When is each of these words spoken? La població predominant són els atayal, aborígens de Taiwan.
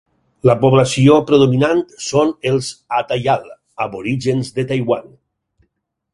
La 0.49 0.53
població 0.61 1.17
predominant 1.31 1.83
són 2.05 2.31
els 2.53 2.71
atayal, 3.01 3.45
aborígens 3.87 4.53
de 4.59 4.67
Taiwan. 4.75 5.07